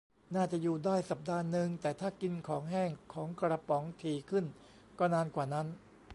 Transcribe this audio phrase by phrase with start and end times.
[0.35, 4.45] น่าจะอยู่ได้สัปดาห์นึง แต่ถ้ากินของแห้งของกระป๋องถี่ขึ้น
[4.99, 5.67] ก็นานกว่านั้น